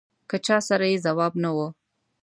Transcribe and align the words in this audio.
له 0.29 0.37
چا 0.45 0.57
سره 0.67 0.85
یې 0.91 0.97
ځواب 1.05 1.33
نه 1.43 1.49
و. 1.55 1.57